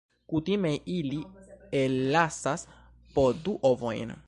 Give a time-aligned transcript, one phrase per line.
[0.27, 1.19] Kutime ili
[1.83, 2.67] ellasas
[3.15, 4.17] po du ovojn.